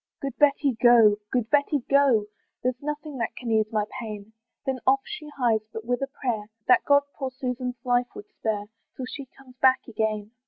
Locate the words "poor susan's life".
7.13-8.07